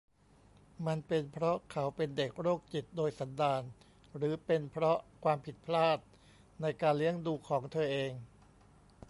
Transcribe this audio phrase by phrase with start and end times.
[0.85, 3.61] มันเป็นเพราะเขาเป็นเด็กโรคจิตโดยสันดาน
[4.15, 5.99] หรือเป็นเพราะความผิดพลาด
[6.61, 8.11] ในการเลี้ยงดูของเธอเอง